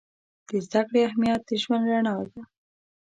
د 0.49 0.51
زده 0.65 0.81
کړې 0.87 0.99
اهمیت 1.07 1.41
د 1.47 1.49
ژوند 1.61 1.83
رڼا 1.91 2.15
ده. 2.31 2.41